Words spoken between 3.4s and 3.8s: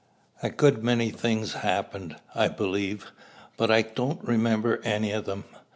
but